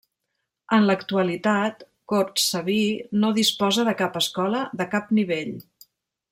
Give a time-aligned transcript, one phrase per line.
[0.77, 2.79] En l'actualitat, Cortsaví
[3.25, 5.57] no disposa de cap escola, de cap nivell.